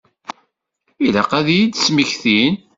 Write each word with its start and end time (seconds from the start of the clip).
Ilaq 1.05 1.31
ad 1.39 1.47
iyi-d-smektin. 1.51 2.53